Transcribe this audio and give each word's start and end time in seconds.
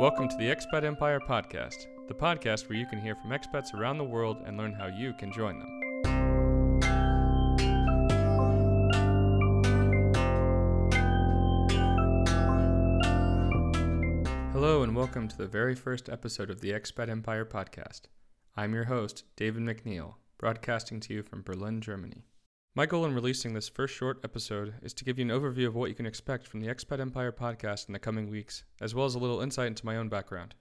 Welcome 0.00 0.28
to 0.28 0.36
the 0.36 0.52
Expat 0.52 0.82
Empire 0.82 1.20
Podcast, 1.20 1.86
the 2.08 2.14
podcast 2.14 2.68
where 2.68 2.76
you 2.76 2.84
can 2.84 3.00
hear 3.00 3.14
from 3.14 3.30
expats 3.30 3.72
around 3.72 3.98
the 3.98 4.02
world 4.02 4.38
and 4.44 4.56
learn 4.56 4.72
how 4.72 4.88
you 4.88 5.12
can 5.12 5.30
join 5.30 5.60
them. 5.60 5.68
Hello, 14.52 14.82
and 14.82 14.96
welcome 14.96 15.28
to 15.28 15.38
the 15.38 15.46
very 15.46 15.76
first 15.76 16.08
episode 16.08 16.50
of 16.50 16.60
the 16.60 16.72
Expat 16.72 17.08
Empire 17.08 17.44
Podcast. 17.44 18.02
I'm 18.56 18.74
your 18.74 18.86
host, 18.86 19.22
David 19.36 19.62
McNeil, 19.62 20.14
broadcasting 20.38 20.98
to 21.00 21.14
you 21.14 21.22
from 21.22 21.42
Berlin, 21.42 21.80
Germany. 21.80 22.24
My 22.76 22.86
goal 22.86 23.04
in 23.04 23.14
releasing 23.14 23.54
this 23.54 23.68
first 23.68 23.94
short 23.94 24.18
episode 24.24 24.74
is 24.82 24.92
to 24.94 25.04
give 25.04 25.16
you 25.16 25.24
an 25.24 25.30
overview 25.30 25.68
of 25.68 25.76
what 25.76 25.90
you 25.90 25.94
can 25.94 26.06
expect 26.06 26.48
from 26.48 26.60
the 26.60 26.66
Expat 26.66 26.98
Empire 26.98 27.30
podcast 27.30 27.86
in 27.86 27.92
the 27.92 28.00
coming 28.00 28.28
weeks, 28.28 28.64
as 28.80 28.96
well 28.96 29.06
as 29.06 29.14
a 29.14 29.20
little 29.20 29.40
insight 29.40 29.68
into 29.68 29.86
my 29.86 29.96
own 29.96 30.08
background. 30.08 30.56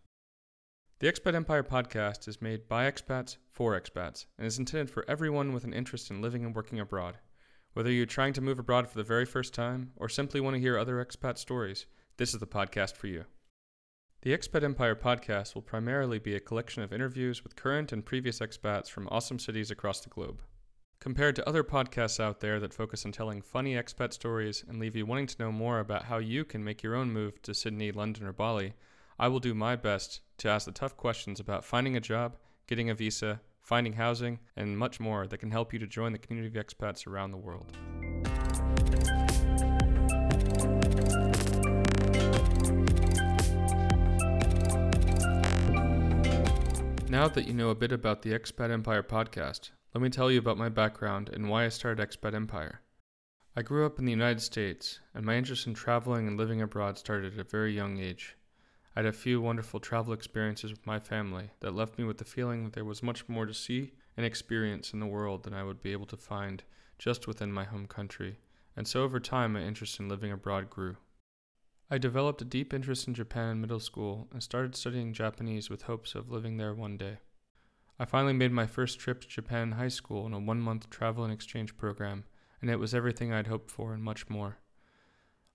The 1.00 1.12
Expat 1.12 1.34
Empire 1.34 1.64
podcast 1.64 2.28
is 2.28 2.40
made 2.40 2.68
by 2.68 2.84
expats 2.86 3.38
for 3.50 3.72
expats 3.72 4.28
and 4.38 4.46
is 4.46 4.60
intended 4.60 4.92
for 4.92 5.04
everyone 5.08 5.54
with 5.54 5.64
an 5.64 5.74
interest 5.74 6.12
in 6.12 6.22
living 6.22 6.46
and 6.46 6.56
working 6.56 6.80
abroad. 6.80 7.18
Whether 7.74 7.92
you're 7.92 8.06
trying 8.06 8.34
to 8.34 8.42
move 8.42 8.60
abroad 8.60 8.88
for 8.88 9.00
the 9.00 9.04
very 9.04 9.26
first 9.26 9.56
time 9.56 9.94
or 9.96 10.08
simply 10.08 10.40
want 10.40 10.54
to 10.56 10.62
hear 10.62 10.78
other 10.78 11.04
expat 11.04 11.40
stories, 11.40 11.88
this 12.18 12.36
is 12.36 12.40
the 12.40 12.46
podcast 12.46 12.96
for 12.96 13.08
you. 13.08 13.26
The 14.22 14.38
Expat 14.38 14.62
Empire 14.62 14.96
podcast 14.96 15.56
will 15.56 15.64
primarily 15.64 16.20
be 16.20 16.36
a 16.36 16.40
collection 16.40 16.84
of 16.84 16.94
interviews 16.94 17.44
with 17.44 17.56
current 17.56 17.92
and 17.92 18.06
previous 18.06 18.38
expats 18.38 18.88
from 18.88 19.08
awesome 19.10 19.40
cities 19.40 19.72
across 19.72 20.02
the 20.02 20.12
globe. 20.12 20.44
Compared 21.04 21.36
to 21.36 21.46
other 21.46 21.66
podcasts 21.66 22.18
out 22.18 22.40
there 22.40 22.62
that 22.62 22.74
focus 22.74 23.06
on 23.06 23.12
telling 23.12 23.42
funny 23.42 23.74
expat 23.74 24.14
stories 24.14 24.64
and 24.70 24.80
leave 24.80 24.96
you 24.96 25.06
wanting 25.06 25.28
to 25.28 25.36
know 25.38 25.52
more 25.52 25.80
about 25.80 26.06
how 26.06 26.18
you 26.18 26.46
can 26.46 26.64
make 26.64 26.82
your 26.82 26.96
own 26.96 27.12
move 27.12 27.42
to 27.42 27.54
Sydney, 27.54 27.92
London, 27.92 28.26
or 28.26 28.32
Bali, 28.32 28.74
I 29.20 29.28
will 29.28 29.42
do 29.42 29.54
my 29.54 29.76
best 29.76 30.22
to 30.38 30.48
ask 30.48 30.66
the 30.66 30.72
tough 30.72 30.96
questions 30.96 31.42
about 31.42 31.66
finding 31.66 31.98
a 31.98 32.00
job, 32.00 32.38
getting 32.68 32.90
a 32.90 32.96
visa, 32.96 33.42
finding 33.62 33.92
housing, 33.92 34.40
and 34.56 34.78
much 34.78 35.02
more 35.02 35.28
that 35.28 35.40
can 35.40 35.52
help 35.52 35.74
you 35.74 35.80
to 35.80 35.88
join 35.88 36.14
the 36.14 36.18
community 36.18 36.58
of 36.58 36.66
expats 36.66 37.06
around 37.06 37.32
the 37.32 37.38
world. 37.38 37.70
Now 47.10 47.28
that 47.28 47.46
you 47.46 47.54
know 47.54 47.72
a 47.72 47.76
bit 47.76 47.92
about 47.92 48.22
the 48.22 48.32
Expat 48.32 48.72
Empire 48.72 49.04
podcast, 49.04 49.72
let 49.94 50.02
me 50.02 50.10
tell 50.10 50.32
you 50.32 50.40
about 50.40 50.58
my 50.58 50.70
background 50.70 51.30
and 51.30 51.48
why 51.48 51.66
I 51.66 51.70
started 51.70 52.02
Expat 52.02 52.34
Empire. 52.34 52.82
I 53.56 53.62
grew 53.62 53.86
up 53.86 54.00
in 54.00 54.06
the 54.06 54.12
United 54.12 54.42
States, 54.42 55.00
and 55.14 55.24
my 55.24 55.36
interest 55.36 55.68
in 55.68 55.76
traveling 55.76 56.28
and 56.28 56.36
living 56.36 56.64
abroad 56.64 56.98
started 56.98 57.34
at 57.34 57.40
a 57.40 57.44
very 57.44 57.76
young 57.76 58.00
age. 58.00 58.36
I 58.96 59.02
had 59.02 59.06
a 59.06 59.14
few 59.14 59.40
wonderful 59.40 59.80
travel 59.80 60.12
experiences 60.12 60.72
with 60.72 60.88
my 60.88 60.98
family 60.98 61.52
that 61.60 61.76
left 61.76 62.00
me 62.00 62.06
with 62.06 62.18
the 62.18 62.26
feeling 62.26 62.64
that 62.64 62.74
there 62.74 62.84
was 62.84 63.04
much 63.04 63.30
more 63.30 63.46
to 63.46 63.54
see 63.54 63.92
and 64.18 64.26
experience 64.26 64.94
in 64.94 65.00
the 65.00 65.06
world 65.06 65.44
than 65.44 65.54
I 65.54 65.64
would 65.64 65.84
be 65.84 65.92
able 65.92 66.08
to 66.08 66.18
find 66.18 66.64
just 66.98 67.28
within 67.28 67.54
my 67.54 67.64
home 67.64 67.86
country, 67.86 68.40
and 68.76 68.88
so 68.88 69.04
over 69.04 69.20
time 69.20 69.54
my 69.54 69.62
interest 69.62 70.00
in 70.00 70.10
living 70.10 70.32
abroad 70.32 70.72
grew. 70.72 70.98
I 71.92 72.00
developed 72.00 72.42
a 72.42 72.46
deep 72.46 72.74
interest 72.74 73.08
in 73.08 73.14
Japan 73.14 73.52
in 73.52 73.62
middle 73.62 73.80
school 73.80 74.28
and 74.32 74.42
started 74.42 74.76
studying 74.76 75.14
Japanese 75.14 75.70
with 75.70 75.84
hopes 75.84 76.16
of 76.16 76.32
living 76.32 76.58
there 76.58 76.74
one 76.74 76.98
day. 76.98 77.20
I 78.00 78.06
finally 78.06 78.34
made 78.34 78.52
my 78.52 78.66
first 78.66 79.00
trip 79.00 79.22
to 79.22 79.28
Japan 79.28 79.74
high 79.74 79.88
school 79.88 80.26
in 80.26 80.34
a 80.34 80.40
one 80.40 80.60
month 80.60 80.90
travel 80.90 81.24
and 81.24 81.32
exchange 81.32 81.78
program, 81.78 82.24
and 82.62 82.70
it 82.70 82.80
was 82.80 82.94
everything 82.94 83.32
I'd 83.32 83.48
hoped 83.48 83.70
for 83.70 83.94
and 83.94 84.04
much 84.04 84.30
more. 84.30 84.58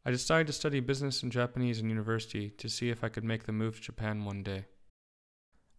I 0.04 0.10
decided 0.10 0.46
to 0.46 0.52
study 0.52 0.80
business 0.80 1.22
and 1.22 1.32
Japanese 1.32 1.80
in 1.80 1.90
university 1.90 2.50
to 2.50 2.68
see 2.68 2.90
if 2.90 3.02
I 3.02 3.08
could 3.08 3.24
make 3.24 3.44
the 3.44 3.52
move 3.52 3.76
to 3.76 3.82
Japan 3.82 4.24
one 4.24 4.42
day. 4.42 4.66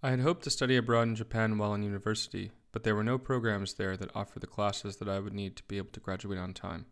I 0.04 0.12
had 0.12 0.20
hoped 0.20 0.44
to 0.44 0.50
study 0.50 0.78
abroad 0.78 1.08
in 1.08 1.16
Japan 1.16 1.58
while 1.58 1.74
in 1.74 1.84
university, 1.84 2.52
but 2.72 2.84
there 2.84 2.96
were 2.96 3.04
no 3.04 3.18
programs 3.18 3.74
there 3.74 3.98
that 3.98 4.16
offered 4.16 4.42
the 4.42 4.48
classes 4.48 4.98
that 4.98 5.10
I 5.10 5.20
would 5.20 5.34
need 5.34 5.56
to 5.56 5.64
be 5.64 5.78
able 5.78 5.92
to 5.92 6.00
graduate 6.00 6.40
on 6.40 6.54
time. 6.54 6.86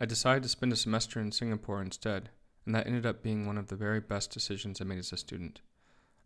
I 0.00 0.04
decided 0.04 0.42
to 0.42 0.48
spend 0.48 0.72
a 0.72 0.76
semester 0.76 1.20
in 1.20 1.32
Singapore 1.32 1.82
instead, 1.82 2.30
and 2.64 2.74
that 2.74 2.86
ended 2.86 3.06
up 3.06 3.22
being 3.22 3.46
one 3.46 3.58
of 3.58 3.68
the 3.68 3.76
very 3.76 4.00
best 4.00 4.30
decisions 4.30 4.80
I 4.80 4.84
made 4.84 4.98
as 4.98 5.12
a 5.12 5.16
student. 5.16 5.60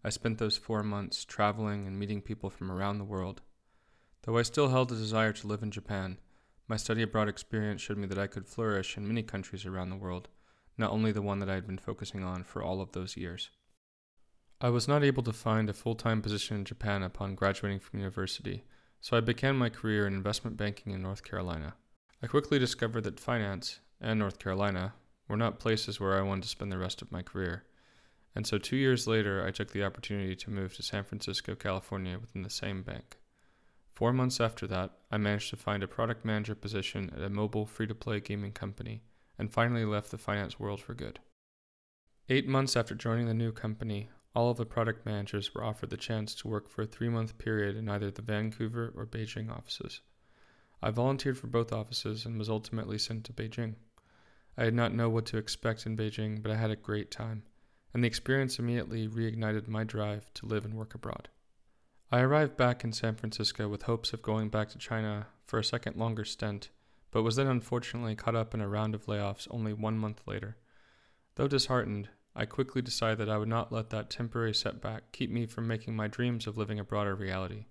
I 0.03 0.11
spent 0.11 0.39
those 0.39 0.57
four 0.57 0.83
months 0.83 1.25
traveling 1.25 1.87
and 1.87 1.99
meeting 1.99 2.23
people 2.23 2.51
from 2.51 2.71
around 2.71 2.99
the 2.99 3.05
world. 3.05 3.43
Though 4.23 4.39
I 4.39 4.43
still 4.43 4.69
held 4.69 4.93
a 4.93 4.97
desire 4.97 5.33
to 5.33 5.47
live 5.47 5.63
in 5.63 5.71
Japan, 5.71 6.19
my 6.69 6.77
study 6.77 7.03
abroad 7.03 7.29
experience 7.29 7.81
showed 7.81 7.99
me 7.99 8.07
that 8.07 8.19
I 8.19 8.27
could 8.27 8.47
flourish 8.47 8.97
in 8.97 9.09
many 9.09 9.23
countries 9.23 9.67
around 9.67 9.91
the 9.91 9.97
world, 9.97 10.29
not 10.79 10.91
only 10.91 11.13
the 11.13 11.23
one 11.23 11.39
that 11.41 11.51
I 11.51 11.55
had 11.55 11.67
been 11.67 11.79
focusing 11.79 12.23
on 12.23 12.45
for 12.45 12.63
all 12.63 12.81
of 12.81 12.93
those 12.93 13.17
years. 13.17 13.51
I 14.61 14.69
was 14.69 14.87
not 14.87 15.03
able 15.03 15.23
to 15.25 15.33
find 15.33 15.69
a 15.69 15.75
full 15.75 15.95
time 15.95 16.23
position 16.23 16.59
in 16.59 16.65
Japan 16.65 17.03
upon 17.03 17.35
graduating 17.35 17.81
from 17.81 17.99
university, 17.99 18.65
so 19.01 19.17
I 19.17 19.21
began 19.21 19.57
my 19.57 19.71
career 19.71 20.07
in 20.07 20.15
investment 20.15 20.57
banking 20.57 20.93
in 20.93 21.03
North 21.03 21.25
Carolina. 21.25 21.75
I 22.23 22.27
quickly 22.27 22.59
discovered 22.59 23.05
that 23.05 23.19
finance 23.19 23.81
and 24.01 24.19
North 24.19 24.39
Carolina 24.39 24.95
were 25.29 25.37
not 25.37 25.59
places 25.61 25.99
where 25.99 26.19
I 26.19 26.23
wanted 26.23 26.43
to 26.43 26.49
spend 26.49 26.71
the 26.71 26.79
rest 26.79 27.01
of 27.01 27.11
my 27.11 27.23
career. 27.23 27.65
And 28.35 28.47
so 28.47 28.59
two 28.59 28.77
years 28.77 29.07
later, 29.07 29.45
I 29.45 29.51
took 29.51 29.73
the 29.73 29.85
opportunity 29.85 30.37
to 30.37 30.51
move 30.51 30.75
to 30.77 30.83
San 30.83 31.05
Francisco, 31.05 31.55
California 31.55 32.19
within 32.19 32.43
the 32.43 32.51
same 32.51 32.83
bank. 32.83 33.19
Four 33.93 34.13
months 34.13 34.41
after 34.41 34.67
that, 34.69 34.93
I 35.11 35.19
managed 35.19 35.51
to 35.51 35.57
find 35.57 35.83
a 35.83 35.89
product 35.89 36.25
manager 36.25 36.55
position 36.55 37.11
at 37.15 37.23
a 37.23 37.29
mobile 37.29 37.67
free 37.67 37.87
to 37.87 37.95
play 37.95 38.21
gaming 38.21 38.53
company 38.53 39.03
and 39.37 39.53
finally 39.53 39.85
left 39.85 40.11
the 40.11 40.19
finance 40.19 40.61
world 40.61 40.81
for 40.81 40.95
good. 40.95 41.19
Eight 42.29 42.47
months 42.47 42.77
after 42.77 42.95
joining 42.95 43.27
the 43.27 43.35
new 43.35 43.53
company, 43.53 44.09
all 44.35 44.51
of 44.51 44.57
the 44.57 44.65
product 44.65 45.05
managers 45.05 45.53
were 45.55 45.65
offered 45.65 45.91
the 45.91 45.97
chance 45.97 46.35
to 46.37 46.49
work 46.49 46.69
for 46.69 46.83
a 46.83 46.87
three 46.87 47.09
month 47.09 47.37
period 47.37 47.77
in 47.77 47.89
either 47.89 48.11
the 48.11 48.23
Vancouver 48.23 48.93
or 48.97 49.05
Beijing 49.05 49.51
offices. 49.51 50.01
I 50.81 50.91
volunteered 50.91 51.37
for 51.37 51.49
both 51.49 51.73
offices 51.73 52.25
and 52.25 52.39
was 52.39 52.49
ultimately 52.49 52.97
sent 52.97 53.25
to 53.25 53.33
Beijing. 53.33 53.75
I 54.57 54.65
did 54.65 54.75
not 54.75 54.95
know 54.95 55.09
what 55.11 55.27
to 55.27 55.37
expect 55.37 55.85
in 55.85 55.97
Beijing, 55.97 56.43
but 56.43 56.53
I 56.53 56.57
had 56.57 56.71
a 56.71 56.77
great 56.77 57.11
time 57.11 57.43
and 57.93 58.03
the 58.03 58.09
experience 58.09 58.59
immediately 58.59 59.09
reignited 59.09 59.69
my 59.69 59.85
drive 59.85 60.33
to 60.35 60.47
live 60.47 60.65
and 60.65 60.75
work 60.75 60.95
abroad. 60.95 61.29
I 62.13 62.21
arrived 62.21 62.57
back 62.57 62.83
in 62.83 62.93
San 62.93 63.15
Francisco 63.15 63.69
with 63.69 63.83
hopes 63.83 64.13
of 64.13 64.23
going 64.23 64.49
back 64.49 64.69
to 64.71 64.79
China 64.79 65.29
for 65.47 65.59
a 65.59 65.65
second 65.65 65.97
longer 65.97 66.25
stint, 66.25 66.71
but 67.11 67.23
was 67.23 67.37
then 67.37 67.47
unfortunately 67.47 68.17
caught 68.17 68.37
up 68.37 68.55
in 68.55 68.61
a 68.61 68.69
round 68.69 68.95
of 68.95 69.07
layoffs 69.07 69.47
only 69.51 69.73
one 69.73 69.99
month 69.99 70.23
later. 70.27 70.57
Though 71.37 71.49
disheartened, 71.49 72.09
I 72.35 72.47
quickly 72.47 72.83
decided 72.83 73.19
that 73.19 73.29
I 73.29 73.39
would 73.39 73.49
not 73.49 73.73
let 73.73 73.91
that 73.91 74.11
temporary 74.11 74.55
setback 74.55 75.13
keep 75.13 75.31
me 75.31 75.47
from 75.47 75.67
making 75.67 75.97
my 75.97 76.07
dreams 76.07 76.47
of 76.47 76.57
living 76.57 76.79
abroad 76.79 77.07
a 77.07 77.15
reality. 77.15 77.67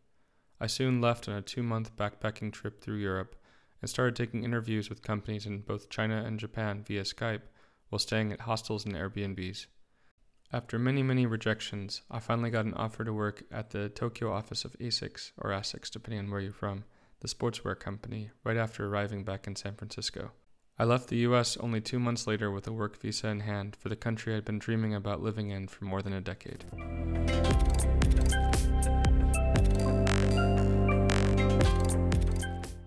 I 0.59 0.67
soon 0.67 0.99
left 0.99 1.29
on 1.29 1.35
a 1.35 1.41
two 1.41 1.63
month 1.63 1.95
backpacking 1.95 2.51
trip 2.51 2.81
through 2.81 2.97
Europe 2.97 3.35
and 3.81 3.89
started 3.89 4.15
taking 4.15 4.43
interviews 4.43 4.89
with 4.89 5.01
companies 5.01 5.45
in 5.45 5.59
both 5.61 5.89
China 5.89 6.23
and 6.25 6.39
Japan 6.39 6.83
via 6.85 7.03
Skype 7.03 7.43
while 7.89 7.99
staying 7.99 8.33
at 8.33 8.41
hostels 8.41 8.85
and 8.85 8.95
Airbnbs. 8.95 9.67
After 10.51 10.79
many, 10.79 11.03
many 11.03 11.27
rejections, 11.27 12.01
I 12.09 12.17
finally 12.17 12.49
got 12.49 12.65
an 12.65 12.73
offer 12.73 13.03
to 13.03 13.13
work 13.13 13.43
at 13.51 13.69
the 13.69 13.87
Tokyo 13.87 14.33
office 14.33 14.65
of 14.65 14.75
ASICS, 14.79 15.31
or 15.37 15.51
ASICS 15.51 15.91
depending 15.91 16.21
on 16.21 16.31
where 16.31 16.41
you're 16.41 16.51
from, 16.51 16.85
the 17.19 17.27
sportswear 17.27 17.79
company, 17.79 18.31
right 18.43 18.57
after 18.57 18.87
arriving 18.87 19.23
back 19.23 19.45
in 19.45 19.55
San 19.55 19.75
Francisco. 19.75 20.31
I 20.79 20.85
left 20.85 21.09
the 21.09 21.17
US 21.17 21.55
only 21.57 21.81
two 21.81 21.99
months 21.99 22.25
later 22.25 22.49
with 22.49 22.65
a 22.65 22.73
work 22.73 22.99
visa 22.99 23.27
in 23.27 23.41
hand 23.41 23.75
for 23.75 23.89
the 23.89 23.95
country 23.95 24.35
I'd 24.35 24.43
been 24.43 24.57
dreaming 24.57 24.95
about 24.95 25.21
living 25.21 25.51
in 25.51 25.67
for 25.67 25.85
more 25.85 26.01
than 26.01 26.13
a 26.13 26.21
decade. 26.21 26.65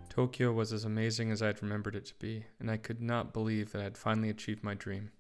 Tokyo 0.09 0.53
was 0.53 0.73
as 0.73 0.85
amazing 0.85 1.31
as 1.31 1.41
I 1.41 1.47
had 1.47 1.63
remembered 1.63 1.95
it 1.95 2.07
to 2.07 2.15
be, 2.19 2.47
and 2.59 2.69
I 2.69 2.77
could 2.77 3.01
not 3.01 3.33
believe 3.33 3.71
that 3.71 3.81
I 3.81 3.85
had 3.85 3.97
finally 3.97 4.31
achieved 4.31 4.65
my 4.65 4.75
dream. 4.75 5.13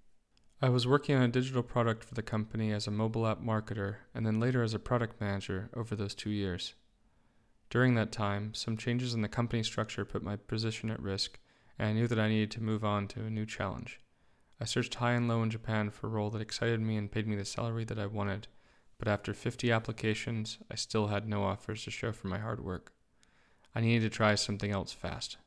I 0.64 0.68
was 0.68 0.86
working 0.86 1.16
on 1.16 1.22
a 1.22 1.28
digital 1.28 1.64
product 1.64 2.04
for 2.04 2.14
the 2.14 2.22
company 2.22 2.70
as 2.70 2.86
a 2.86 2.92
mobile 2.92 3.26
app 3.26 3.40
marketer 3.40 3.96
and 4.14 4.24
then 4.24 4.38
later 4.38 4.62
as 4.62 4.74
a 4.74 4.78
product 4.78 5.20
manager 5.20 5.68
over 5.74 5.96
those 5.96 6.14
two 6.14 6.30
years. 6.30 6.74
During 7.68 7.96
that 7.96 8.12
time, 8.12 8.54
some 8.54 8.76
changes 8.76 9.12
in 9.12 9.22
the 9.22 9.28
company 9.28 9.64
structure 9.64 10.04
put 10.04 10.22
my 10.22 10.36
position 10.36 10.88
at 10.88 11.02
risk, 11.02 11.40
and 11.80 11.88
I 11.88 11.92
knew 11.92 12.06
that 12.06 12.20
I 12.20 12.28
needed 12.28 12.52
to 12.52 12.62
move 12.62 12.84
on 12.84 13.08
to 13.08 13.24
a 13.24 13.30
new 13.30 13.44
challenge. 13.44 13.98
I 14.60 14.64
searched 14.64 14.94
high 14.94 15.14
and 15.14 15.26
low 15.26 15.42
in 15.42 15.50
Japan 15.50 15.90
for 15.90 16.06
a 16.06 16.10
role 16.10 16.30
that 16.30 16.40
excited 16.40 16.78
me 16.78 16.96
and 16.96 17.10
paid 17.10 17.26
me 17.26 17.34
the 17.34 17.44
salary 17.44 17.84
that 17.86 17.98
I 17.98 18.06
wanted, 18.06 18.46
but 18.98 19.08
after 19.08 19.34
50 19.34 19.72
applications, 19.72 20.58
I 20.70 20.76
still 20.76 21.08
had 21.08 21.28
no 21.28 21.42
offers 21.42 21.82
to 21.86 21.90
show 21.90 22.12
for 22.12 22.28
my 22.28 22.38
hard 22.38 22.64
work. 22.64 22.92
I 23.74 23.80
needed 23.80 24.08
to 24.08 24.16
try 24.16 24.36
something 24.36 24.70
else 24.70 24.92
fast. 24.92 25.38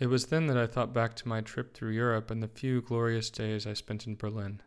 It 0.00 0.08
was 0.08 0.26
then 0.26 0.48
that 0.48 0.56
I 0.56 0.66
thought 0.66 0.92
back 0.92 1.14
to 1.16 1.28
my 1.28 1.40
trip 1.40 1.72
through 1.72 1.92
Europe 1.92 2.30
and 2.30 2.42
the 2.42 2.48
few 2.48 2.82
glorious 2.82 3.30
days 3.30 3.66
I 3.66 3.74
spent 3.74 4.06
in 4.06 4.16
Berlin. 4.16 4.60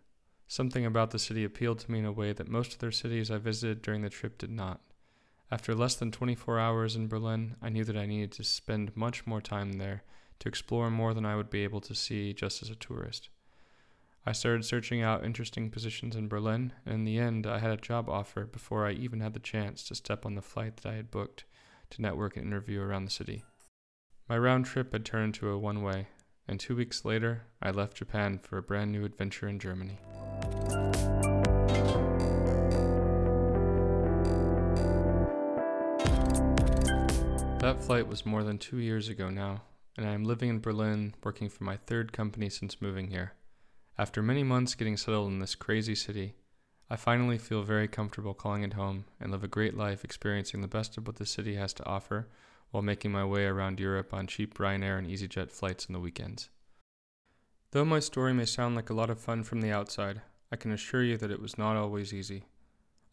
Something 0.48 0.86
about 0.86 1.12
the 1.12 1.20
city 1.20 1.44
appealed 1.44 1.80
to 1.80 1.92
me 1.92 2.00
in 2.00 2.06
a 2.06 2.14
way 2.14 2.32
that 2.32 2.48
most 2.48 2.76
other 2.76 2.92
cities 2.92 3.30
I 3.30 3.38
visited 3.38 3.82
during 3.82 4.02
the 4.02 4.10
trip 4.10 4.38
did 4.38 4.52
not. 4.52 4.80
After 5.52 5.76
less 5.76 5.96
than 5.96 6.12
24 6.12 6.60
hours 6.60 6.96
in 6.96 7.10
Berlin, 7.10 7.58
I 7.62 7.68
knew 7.68 7.84
that 7.84 7.98
I 7.98 8.06
needed 8.06 8.32
to 8.34 8.44
spend 8.46 8.96
much 8.96 9.28
more 9.28 9.42
time 9.42 9.74
there 9.74 10.04
to 10.40 10.48
explore 10.48 10.90
more 10.90 11.14
than 11.14 11.26
I 11.26 11.36
would 11.36 11.50
be 11.50 11.66
able 11.66 11.82
to 11.82 11.96
see 11.96 12.34
just 12.34 12.62
as 12.62 12.70
a 12.70 12.76
tourist. 12.76 13.28
I 14.26 14.32
started 14.32 14.64
searching 14.64 15.02
out 15.02 15.26
interesting 15.26 15.70
positions 15.70 16.16
in 16.16 16.28
Berlin, 16.30 16.74
and 16.86 16.96
in 16.96 17.04
the 17.04 17.18
end, 17.18 17.46
I 17.48 17.60
had 17.60 17.72
a 17.72 17.78
job 17.78 18.10
offer 18.10 18.46
before 18.46 18.86
I 18.86 18.92
even 18.92 19.20
had 19.20 19.34
the 19.34 19.40
chance 19.40 19.84
to 19.84 19.96
step 19.96 20.26
on 20.26 20.36
the 20.36 20.42
flight 20.42 20.78
that 20.78 20.90
I 20.90 20.96
had 20.96 21.12
booked 21.12 21.46
to 21.92 22.02
network 22.02 22.36
and 22.38 22.46
interview 22.46 22.82
around 22.82 23.06
the 23.06 23.12
city. 23.12 23.44
My 24.30 24.38
round 24.38 24.66
trip 24.66 24.92
had 24.92 25.06
turned 25.06 25.36
into 25.36 25.50
a 25.50 25.58
one 25.58 25.82
way, 25.82 26.08
and 26.50 26.60
two 26.60 26.76
weeks 26.76 27.06
later, 27.06 27.44
I 27.62 27.72
left 27.72 27.96
Japan 27.96 28.40
for 28.40 28.58
a 28.58 28.62
brand 28.62 28.92
new 28.92 29.06
adventure 29.06 29.48
in 29.48 29.58
Germany. 29.58 30.00
That 37.62 37.78
flight 37.80 38.06
was 38.10 38.26
more 38.26 38.44
than 38.44 38.58
two 38.58 38.80
years 38.80 39.08
ago 39.08 39.30
now, 39.30 39.62
and 39.96 40.06
I 40.06 40.12
am 40.12 40.26
living 40.26 40.50
in 40.50 40.60
Berlin 40.60 41.16
working 41.24 41.48
for 41.48 41.64
my 41.64 41.78
third 41.78 42.12
company 42.12 42.50
since 42.50 42.82
moving 42.82 43.08
here. 43.08 43.32
After 43.98 44.22
many 44.22 44.44
months 44.44 44.76
getting 44.76 44.98
settled 44.98 45.32
in 45.32 45.40
this 45.40 45.56
crazy 45.56 45.96
city, 45.96 46.36
I 46.90 46.98
finally 46.98 47.38
feel 47.38 47.64
very 47.64 47.88
comfortable 47.88 48.34
calling 48.34 48.64
it 48.64 48.74
home 48.74 49.06
and 49.22 49.32
live 49.32 49.46
a 49.46 49.48
great 49.48 49.78
life 49.78 50.04
experiencing 50.04 50.60
the 50.60 50.68
best 50.68 50.98
of 50.98 51.08
what 51.08 51.16
the 51.16 51.26
city 51.26 51.56
has 51.56 51.72
to 51.76 51.86
offer 51.86 52.28
while 52.72 52.84
making 52.84 53.12
my 53.12 53.26
way 53.26 53.46
around 53.46 53.80
Europe 53.80 54.14
on 54.14 54.28
cheap 54.28 54.58
Ryanair 54.58 54.98
and 54.98 55.08
EasyJet 55.08 55.52
flights 55.52 55.88
on 55.88 55.94
the 55.94 56.00
weekends. 56.00 56.50
Though 57.72 57.86
my 57.86 58.00
story 58.00 58.34
may 58.34 58.46
sound 58.46 58.76
like 58.76 58.90
a 58.90 58.94
lot 58.94 59.10
of 59.10 59.20
fun 59.20 59.44
from 59.44 59.62
the 59.62 59.72
outside, 59.72 60.22
I 60.52 60.56
can 60.56 60.72
assure 60.72 61.04
you 61.04 61.18
that 61.18 61.32
it 61.32 61.42
was 61.42 61.58
not 61.58 61.76
always 61.76 62.14
easy. 62.14 62.44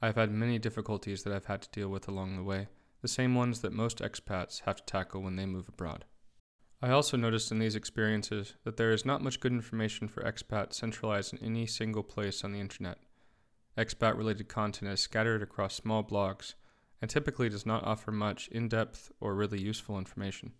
I 0.01 0.07
have 0.07 0.17
had 0.17 0.31
many 0.31 0.59
difficulties 0.59 1.23
that 1.23 1.33
I've 1.33 1.47
had 1.47 1.63
to 1.63 1.71
deal 1.71 1.89
with 1.89 2.07
along 2.07 2.37
the 2.37 2.43
way, 2.43 2.69
the 3.03 3.09
same 3.09 3.35
ones 3.35 3.61
that 3.61 3.73
most 3.73 3.99
expats 3.99 4.61
have 4.63 4.77
to 4.77 4.85
tackle 4.85 5.23
when 5.23 5.37
they 5.37 5.47
move 5.47 5.69
abroad. 5.69 6.05
I 6.83 6.91
also 6.91 7.17
noticed 7.17 7.51
in 7.51 7.59
these 7.59 7.75
experiences 7.75 8.55
that 8.65 8.77
there 8.77 8.93
is 8.93 9.07
not 9.07 9.23
much 9.23 9.41
good 9.41 9.53
information 9.53 10.07
for 10.07 10.23
expats 10.23 10.75
centralized 10.75 11.33
in 11.33 11.43
any 11.43 11.67
single 11.67 12.03
place 12.03 12.45
on 12.45 12.53
the 12.53 12.61
internet. 12.61 12.99
Expat 13.77 14.17
related 14.17 14.49
content 14.49 14.93
is 14.93 15.01
scattered 15.01 15.43
across 15.43 15.75
small 15.75 16.05
blogs 16.05 16.55
and 17.05 17.11
typically 17.11 17.51
does 17.51 17.67
not 17.67 17.85
offer 17.85 18.11
much 18.11 18.49
in 18.49 18.67
depth 18.67 19.13
or 19.21 19.35
really 19.35 19.61
useful 19.61 19.99
information. 19.99 20.55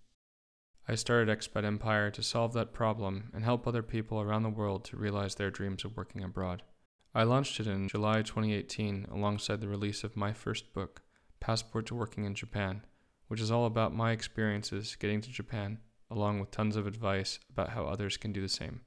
I 0.87 0.95
started 0.95 1.35
Expat 1.35 1.65
Empire 1.65 2.11
to 2.11 2.23
solve 2.23 2.53
that 2.53 2.75
problem 2.75 3.31
and 3.33 3.43
help 3.43 3.67
other 3.67 3.83
people 3.83 4.21
around 4.21 4.43
the 4.43 4.51
world 4.51 4.85
to 4.85 4.99
realize 4.99 5.37
their 5.37 5.51
dreams 5.51 5.87
of 5.87 5.97
working 5.97 6.23
abroad. 6.23 6.63
I 7.15 7.23
launched 7.23 7.61
it 7.61 7.67
in 7.67 7.89
July 7.89 8.21
2018 8.21 9.07
alongside 9.11 9.63
the 9.63 9.69
release 9.69 10.05
of 10.05 10.19
my 10.19 10.35
first 10.35 10.75
book, 10.75 11.01
Passport 11.41 11.87
to 11.87 11.95
Working 11.95 12.27
in 12.27 12.35
Japan, 12.35 12.85
which 13.29 13.41
is 13.41 13.51
all 13.51 13.65
about 13.65 13.97
my 13.97 14.13
experiences 14.13 14.97
getting 14.97 15.23
to 15.23 15.31
Japan 15.31 15.79
along 16.11 16.41
with 16.41 16.51
tons 16.51 16.77
of 16.77 16.87
advice 16.87 17.39
about 17.49 17.71
how 17.71 17.87
others 17.87 18.19
can 18.19 18.35
do 18.35 18.43
the 18.43 18.51
same. 18.51 18.83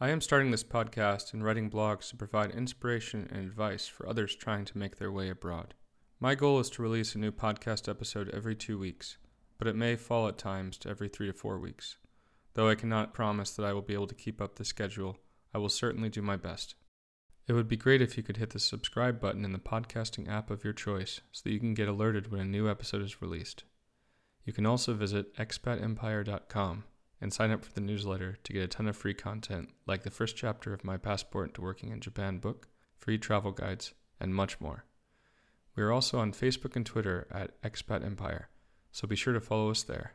I 0.00 0.10
am 0.10 0.20
starting 0.20 0.52
this 0.52 0.62
podcast 0.62 1.32
and 1.34 1.44
writing 1.44 1.68
blogs 1.68 2.08
to 2.10 2.16
provide 2.16 2.52
inspiration 2.52 3.26
and 3.32 3.40
advice 3.40 3.88
for 3.88 4.08
others 4.08 4.36
trying 4.36 4.64
to 4.66 4.78
make 4.78 4.98
their 4.98 5.10
way 5.10 5.28
abroad. 5.28 5.74
My 6.18 6.34
goal 6.34 6.60
is 6.60 6.70
to 6.70 6.82
release 6.82 7.14
a 7.14 7.18
new 7.18 7.30
podcast 7.30 7.90
episode 7.90 8.30
every 8.30 8.56
two 8.56 8.78
weeks, 8.78 9.18
but 9.58 9.68
it 9.68 9.76
may 9.76 9.96
fall 9.96 10.26
at 10.28 10.38
times 10.38 10.78
to 10.78 10.88
every 10.88 11.10
three 11.10 11.26
to 11.26 11.34
four 11.34 11.58
weeks. 11.58 11.98
Though 12.54 12.70
I 12.70 12.74
cannot 12.74 13.12
promise 13.12 13.50
that 13.50 13.66
I 13.66 13.74
will 13.74 13.82
be 13.82 13.92
able 13.92 14.06
to 14.06 14.14
keep 14.14 14.40
up 14.40 14.56
the 14.56 14.64
schedule, 14.64 15.18
I 15.52 15.58
will 15.58 15.68
certainly 15.68 16.08
do 16.08 16.22
my 16.22 16.36
best. 16.36 16.74
It 17.46 17.52
would 17.52 17.68
be 17.68 17.76
great 17.76 18.00
if 18.00 18.16
you 18.16 18.22
could 18.22 18.38
hit 18.38 18.48
the 18.48 18.58
subscribe 18.58 19.20
button 19.20 19.44
in 19.44 19.52
the 19.52 19.58
podcasting 19.58 20.26
app 20.26 20.50
of 20.50 20.64
your 20.64 20.72
choice 20.72 21.20
so 21.32 21.42
that 21.44 21.52
you 21.52 21.60
can 21.60 21.74
get 21.74 21.86
alerted 21.86 22.32
when 22.32 22.40
a 22.40 22.46
new 22.46 22.66
episode 22.66 23.02
is 23.02 23.20
released. 23.20 23.64
You 24.46 24.54
can 24.54 24.64
also 24.64 24.94
visit 24.94 25.36
expatempire.com 25.36 26.84
and 27.20 27.30
sign 27.30 27.50
up 27.50 27.62
for 27.62 27.74
the 27.74 27.82
newsletter 27.82 28.38
to 28.42 28.52
get 28.54 28.62
a 28.62 28.68
ton 28.68 28.88
of 28.88 28.96
free 28.96 29.12
content 29.12 29.68
like 29.86 30.02
the 30.02 30.10
first 30.10 30.34
chapter 30.34 30.72
of 30.72 30.82
my 30.82 30.96
Passport 30.96 31.52
to 31.54 31.60
Working 31.60 31.90
in 31.90 32.00
Japan 32.00 32.38
book, 32.38 32.68
free 32.96 33.18
travel 33.18 33.52
guides, 33.52 33.92
and 34.18 34.34
much 34.34 34.58
more. 34.62 34.86
We 35.76 35.82
are 35.82 35.92
also 35.92 36.18
on 36.18 36.32
Facebook 36.32 36.74
and 36.74 36.86
Twitter 36.86 37.26
at 37.30 37.60
Expat 37.62 38.04
Empire, 38.04 38.48
so 38.90 39.06
be 39.06 39.14
sure 39.14 39.34
to 39.34 39.40
follow 39.40 39.70
us 39.70 39.82
there. 39.82 40.14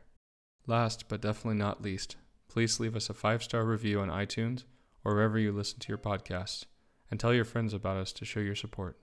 Last 0.66 1.08
but 1.08 1.22
definitely 1.22 1.58
not 1.58 1.82
least, 1.82 2.16
please 2.48 2.80
leave 2.80 2.96
us 2.96 3.08
a 3.08 3.14
five 3.14 3.42
star 3.42 3.64
review 3.64 4.00
on 4.00 4.08
iTunes 4.08 4.64
or 5.04 5.14
wherever 5.14 5.38
you 5.38 5.52
listen 5.52 5.78
to 5.80 5.88
your 5.88 5.98
podcasts, 5.98 6.64
and 7.10 7.18
tell 7.18 7.32
your 7.32 7.44
friends 7.44 7.72
about 7.72 7.96
us 7.96 8.12
to 8.12 8.24
show 8.24 8.40
your 8.40 8.54
support. 8.54 8.98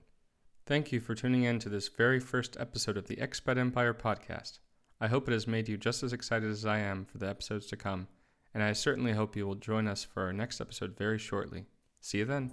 Thank 0.66 0.92
you 0.92 1.00
for 1.00 1.14
tuning 1.14 1.44
in 1.44 1.58
to 1.60 1.68
this 1.68 1.88
very 1.88 2.20
first 2.20 2.56
episode 2.60 2.96
of 2.96 3.06
the 3.06 3.16
Expat 3.16 3.58
Empire 3.58 3.94
podcast. 3.94 4.58
I 5.00 5.08
hope 5.08 5.28
it 5.28 5.32
has 5.32 5.46
made 5.46 5.68
you 5.68 5.76
just 5.76 6.02
as 6.02 6.12
excited 6.12 6.50
as 6.50 6.66
I 6.66 6.78
am 6.78 7.06
for 7.06 7.18
the 7.18 7.28
episodes 7.28 7.66
to 7.66 7.76
come, 7.76 8.08
and 8.52 8.62
I 8.62 8.72
certainly 8.72 9.12
hope 9.12 9.36
you 9.36 9.46
will 9.46 9.54
join 9.54 9.88
us 9.88 10.04
for 10.04 10.22
our 10.22 10.32
next 10.32 10.60
episode 10.60 10.96
very 10.96 11.18
shortly. 11.18 11.66
See 12.00 12.18
you 12.18 12.24
then. 12.26 12.52